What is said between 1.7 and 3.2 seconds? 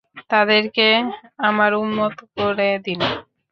উম্মত করে দিন।